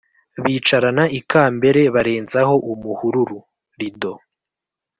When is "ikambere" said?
1.19-1.81